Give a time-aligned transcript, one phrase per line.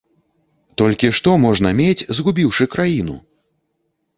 [0.81, 3.15] Толькі што можна мець, згубіўшы краіну?!